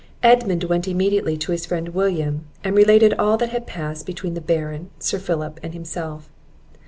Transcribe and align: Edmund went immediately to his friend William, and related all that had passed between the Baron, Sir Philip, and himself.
Edmund 0.23 0.63
went 0.63 0.87
immediately 0.87 1.37
to 1.37 1.51
his 1.51 1.67
friend 1.67 1.89
William, 1.89 2.45
and 2.63 2.75
related 2.75 3.13
all 3.19 3.37
that 3.37 3.51
had 3.51 3.67
passed 3.67 4.03
between 4.07 4.33
the 4.33 4.41
Baron, 4.41 4.89
Sir 4.97 5.19
Philip, 5.19 5.59
and 5.61 5.75
himself. 5.75 6.27